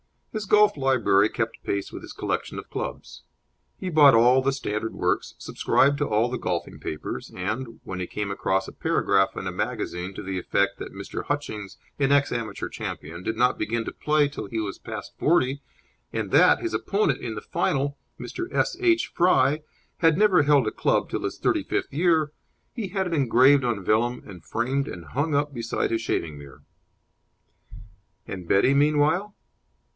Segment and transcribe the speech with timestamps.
[0.33, 3.21] His golf library kept pace with his collection of clubs.
[3.77, 8.07] He bought all the standard works, subscribed to all the golfing papers, and, when he
[8.07, 11.25] came across a paragraph in a magazine to the effect that Mr.
[11.25, 15.61] Hutchings, an ex amateur champion, did not begin to play till he was past forty,
[16.13, 18.47] and that his opponent in the final, Mr.
[18.51, 18.77] S.
[18.79, 19.07] H.
[19.07, 19.61] Fry,
[19.97, 22.31] had never held a club till his thirty fifth year,
[22.73, 26.63] he had it engraved on vellum and framed and hung up beside his shaving mirror.
[28.25, 29.35] And Betty, meanwhile?